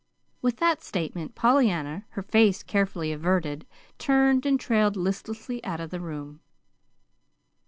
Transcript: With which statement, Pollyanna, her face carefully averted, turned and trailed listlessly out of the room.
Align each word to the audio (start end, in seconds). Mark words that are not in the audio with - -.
With 0.41 0.59
which 0.61 0.79
statement, 0.81 1.35
Pollyanna, 1.35 2.05
her 2.17 2.23
face 2.23 2.63
carefully 2.63 3.11
averted, 3.11 3.67
turned 3.99 4.47
and 4.47 4.59
trailed 4.59 4.97
listlessly 4.97 5.63
out 5.63 5.79
of 5.79 5.91
the 5.91 5.99
room. 6.01 6.39